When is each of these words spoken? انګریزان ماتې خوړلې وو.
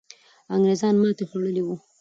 انګریزان 0.55 0.95
ماتې 1.01 1.23
خوړلې 1.29 1.61
وو. 1.65 1.75